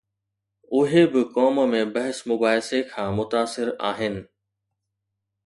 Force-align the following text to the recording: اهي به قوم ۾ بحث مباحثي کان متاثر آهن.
اهي 0.77 1.03
به 1.11 1.21
قوم 1.35 1.55
۾ 1.79 1.81
بحث 1.95 2.17
مباحثي 2.29 2.79
کان 2.91 3.09
متاثر 3.19 3.67
آهن. 3.89 4.15